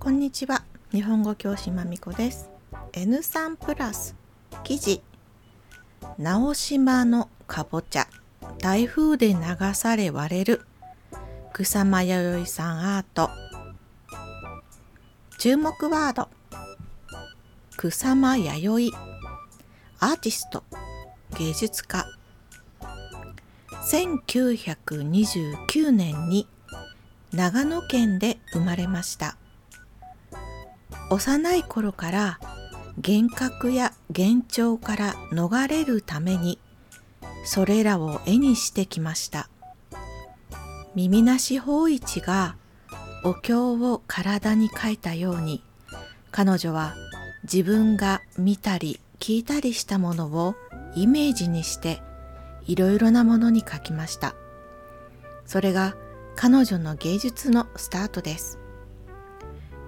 [0.00, 0.64] こんにちは。
[0.92, 2.50] 日本語教師まみこです。
[2.92, 4.14] N3 プラス。
[4.64, 5.02] 記事。
[6.16, 8.08] 直島のかぼちゃ。
[8.58, 9.38] 台風で流
[9.74, 10.62] され割れる。
[11.52, 13.30] 草間彌生さんアート。
[15.38, 16.28] 注目ワード。
[17.76, 18.96] 草間弥生。
[20.00, 20.64] アーティスト。
[21.38, 22.06] 芸術家。
[23.90, 26.48] 1929年に
[27.32, 29.36] 長野県で生まれました。
[31.10, 32.40] 幼い頃から
[32.96, 36.58] 幻覚や幻聴から逃れるために
[37.44, 39.48] それらを絵にしてきました。
[40.94, 42.56] 耳なし法一が
[43.24, 45.62] お経を体に描いたように
[46.30, 46.94] 彼女は
[47.44, 50.54] 自分が見たり聞いたりしたものを
[50.94, 52.00] イメージにして
[52.66, 54.34] いろいろなものに描きました。
[55.46, 55.94] それが
[56.40, 58.60] 彼女の芸術のスタートです。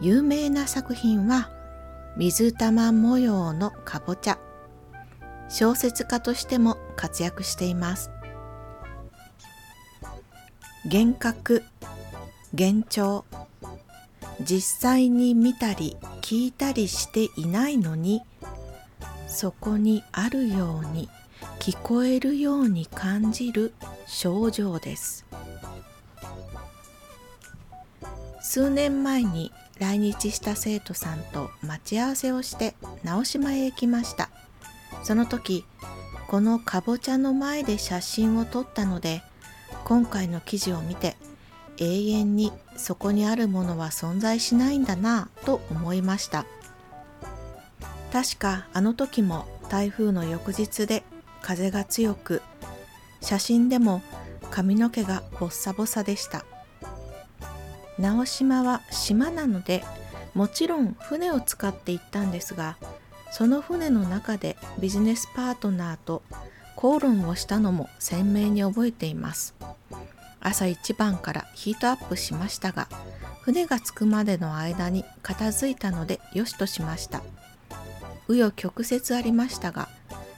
[0.00, 1.50] 有名な作品は
[2.16, 4.38] 水玉模様のかぼちゃ。
[5.50, 8.10] 小説家としても活躍しています。
[10.86, 11.64] 幻覚
[12.58, 13.26] 幻聴。
[14.40, 18.22] 実際に見たり聞いたりしていないのに
[19.26, 21.10] そこにあるように
[21.60, 23.74] 聞こえるように感じる
[24.06, 25.27] 症状です。
[28.40, 34.30] 数年前に来日した生徒さんと待ち合わせをして直島へ行きました。
[35.02, 35.64] その時
[36.28, 39.22] このかぼちゃの前で写真を撮ったので
[39.84, 41.16] 今回の記事を見て
[41.78, 46.44] 永遠にそこにあるものは存在しないんだなぁと思いました。
[48.12, 51.04] 確かあの時も台風の翌日で
[51.42, 52.42] 風が強く
[53.20, 54.02] 写真でも
[54.50, 56.44] 髪の毛がボッサボサでした。
[57.98, 59.84] 直島は島なので
[60.34, 62.76] もちろん船を使って行ったんですが
[63.30, 66.22] その船の中でビジネスパートナーと
[66.76, 69.54] 口論をしたのも鮮明に覚えています。
[70.40, 72.88] 朝一番からヒートアップしましたが
[73.42, 77.22] 船が着くまでの間に片付いたのでよしとしました。
[78.28, 79.88] 紆余曲折ありましたが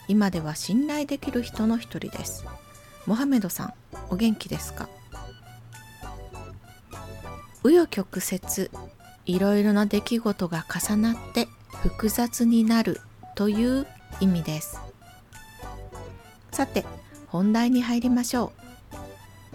[0.08, 2.44] 今では信頼できる人の一人です。
[3.06, 3.74] モハメドさん
[4.08, 4.88] お元気ですか？
[7.62, 8.70] 紆余曲折
[9.26, 11.46] いろいろな出来事が重なって
[11.82, 13.00] 複雑になる
[13.34, 13.86] という
[14.20, 14.80] 意味です。
[16.50, 16.84] さて
[17.26, 18.52] 本題に入りましょ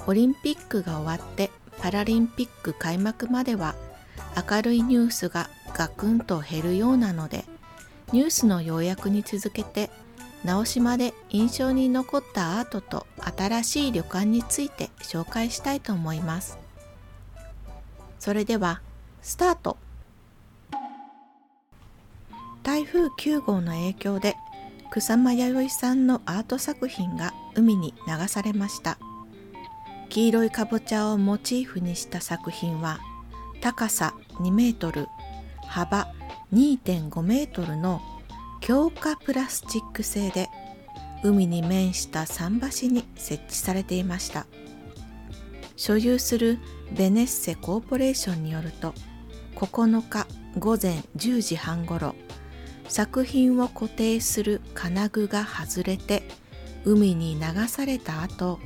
[0.07, 0.11] う。
[0.11, 1.49] オリンピックが終わって
[1.79, 3.75] パラリンピック開幕までは
[4.49, 7.45] 明るいニュースがガクンと減るようなので
[8.11, 9.89] ニュースの要約に続けて
[10.43, 13.07] 直島で印象に残ったアートと
[13.37, 16.64] 新しい旅館について紹介したいと思います。
[18.19, 18.81] それでは
[19.21, 19.77] スタート。
[22.63, 24.35] 台風9号の影響で
[24.91, 28.97] 草間彌生さんのアート作品が海に流されました。
[30.09, 32.99] 黄色いかぼちゃをモチーフにした作品は
[33.61, 35.07] 高さ2メートル
[35.67, 36.07] 幅
[36.53, 38.01] 2.5メートルの
[38.61, 40.49] 強化プラスチック製で
[41.23, 44.45] 海に面した桟橋に設置されていました。
[45.75, 46.59] 所有する
[46.91, 48.93] ベネッセコーポレーションによると
[49.55, 50.27] 9日
[50.59, 52.15] 午前10時半ごろ
[52.87, 56.23] 作品を固定する金具が外れて
[56.83, 58.59] 海に流された後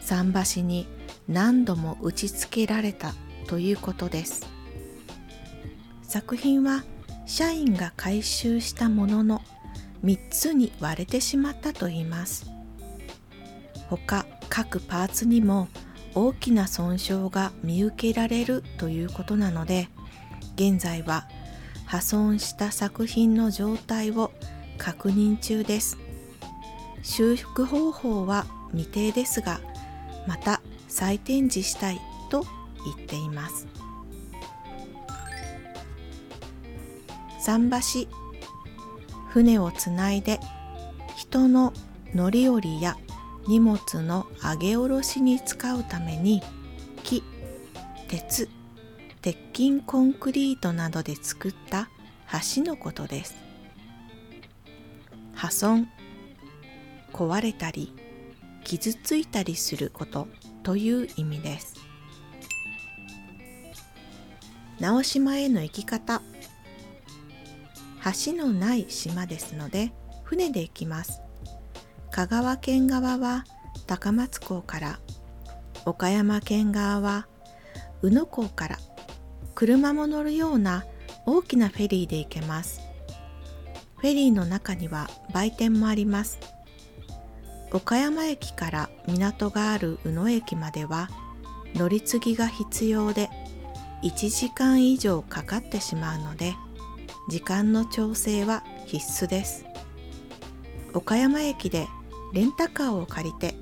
[0.00, 0.86] 桟橋に
[1.28, 3.14] 何度も打ちつけられた
[3.46, 4.46] ということです。
[6.02, 6.84] 作品は
[7.26, 9.42] 社員が回収したものの
[10.04, 12.46] 3つに割れてしまったといいます。
[13.88, 15.68] 他各パーツにも
[16.14, 19.88] 大きな損傷が見受けられるということなので
[20.54, 21.26] 現在は
[21.86, 24.32] 破損した作品の状態を
[24.78, 25.98] 確認中です。
[27.02, 29.60] 修復方法は未定ですが
[30.26, 32.00] また再展示したい
[32.30, 32.44] と
[32.96, 33.66] 言っています。
[37.44, 38.08] 桟橋
[39.28, 40.40] 船をつないで
[41.14, 41.74] 人の
[42.14, 42.96] 乗り降りや
[43.46, 46.42] 荷物の上げ下ろしに使うために
[47.02, 47.22] 木
[48.08, 48.48] 鉄
[49.20, 51.88] 鉄筋コンクリートなどで作った
[52.56, 53.36] 橋のことです。
[55.34, 55.88] 破損
[57.12, 57.92] 壊れたり
[58.64, 60.28] 傷ついたりすること
[60.62, 61.74] という意味です。
[64.80, 66.22] 直島への行き方。
[68.26, 69.92] 橋のない島ですので
[70.24, 71.22] 船で行きます。
[72.14, 73.44] 香川県側は
[73.88, 75.00] 高松港から
[75.84, 77.26] 岡山県側は
[78.02, 78.78] 宇野港から
[79.56, 80.84] 車も乗るような
[81.26, 82.80] 大きなフェリーで行けます。
[83.96, 86.38] フェリーの中には売店もあります。
[87.72, 91.08] 岡山駅から港がある宇野駅までは
[91.74, 93.28] 乗り継ぎが必要で
[94.04, 96.54] 1時間以上かかってしまうので
[97.28, 99.64] 時間の調整は必須です。
[100.92, 101.88] 岡山駅で
[102.34, 103.54] レンタカーを借りて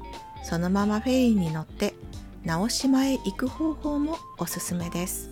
[0.42, 1.94] そのままフェリーに乗って
[2.42, 5.30] 直島へ行く方法もおすすめです。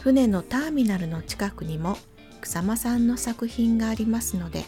[0.00, 1.98] 船のターミナルの近くにも
[2.40, 4.64] 草間さんの作品がありますので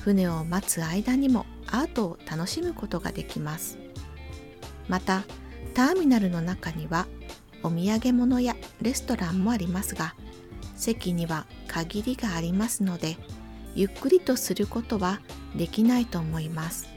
[0.00, 3.78] 船を待つ間にもアートを楽しむことができます。
[4.88, 5.24] また
[5.72, 7.06] ターミナルの中には
[7.62, 10.14] お土産物やレストランもありますが
[10.76, 13.16] 席には限りがありますので
[13.74, 15.20] ゆっくりとすることは
[15.56, 16.88] できないと思います。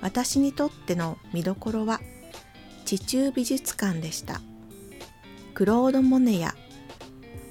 [0.00, 2.00] 私にとっての見どころは
[2.84, 4.40] 地中美術館でした。
[5.54, 6.54] クロード・モネや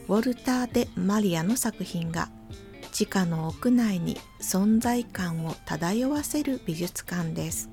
[0.07, 2.29] ウォルター・デ・マリアの作品が
[2.91, 7.69] 地下の屋内に存在感を漂わせる美術館です。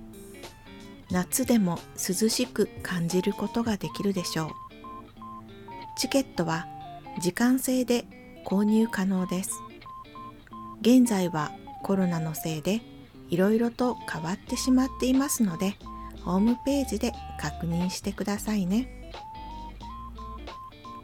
[1.10, 4.50] 夏でも涼しく感じることができるでしょう。
[5.96, 6.66] チケットは
[7.20, 8.06] 時間制で
[8.46, 9.52] 購入可能です。
[10.82, 11.52] 現在は
[11.84, 12.80] コロナのせいで
[13.30, 15.76] いろいろと変わってしまっていますので
[16.24, 19.12] ホームページで確認してくださいね。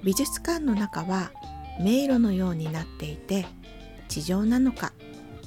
[0.03, 1.31] 美術館の中は
[1.81, 3.47] 迷路のようになっていて
[4.09, 4.93] 地上なのか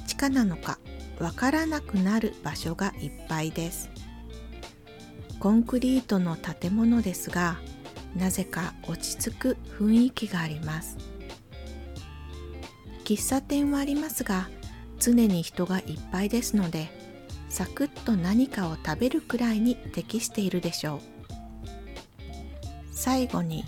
[0.08, 0.80] 地下なのか
[1.20, 3.90] わからなくなる場所がいっぱいです。
[5.40, 7.58] コンクリートの建物ですが
[8.16, 11.11] なぜか落ち着く雰囲気があります。
[13.04, 14.50] 喫茶店はありますが
[15.00, 16.90] 常に人がいっぱいですので
[17.50, 21.00] サクッと何かを食べるくらいに適しているでしょう。
[22.94, 23.66] 最後に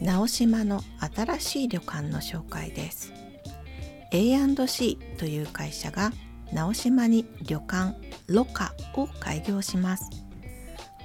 [0.00, 0.82] 直島の
[1.14, 3.12] 新しい旅館の紹介です。
[4.12, 6.12] A&C という会社が
[6.52, 10.10] 直島に旅館ロカを開業します。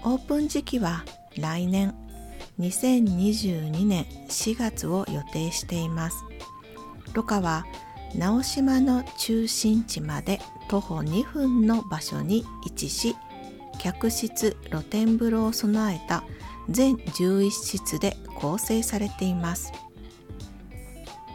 [0.04, 1.06] オープン時期は
[1.38, 1.94] 来年
[2.60, 6.18] 2022年4月を予定しています。
[7.16, 7.66] ロカは
[8.14, 13.16] 直島の中心地まで徒歩2分の場所に位置し
[13.80, 16.24] 客室露天風呂を備えた
[16.70, 19.72] 全11室で構成されています。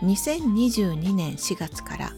[0.02, 2.12] 2022年4月から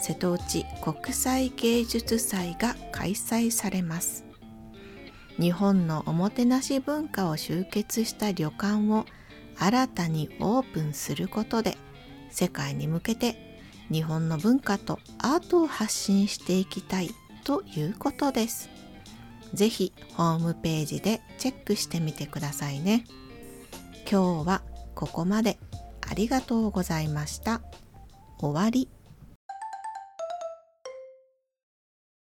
[0.00, 4.24] 瀬戸内国際芸術祭が開催されます。
[5.38, 9.04] 日本のおもてなし文化を集結した旅館を
[9.58, 11.76] 新たにオープンすることで
[12.34, 13.60] 世界に向けて
[13.92, 17.10] 日本の文化とアートを発信していきたい
[17.44, 18.68] ということです。
[19.52, 23.04] ぜひホームページでチェックしてみてくださいね。
[24.10, 24.62] 今日は
[24.96, 25.58] ここまで
[26.00, 27.62] ありがとうございました。
[28.38, 28.88] 終わり。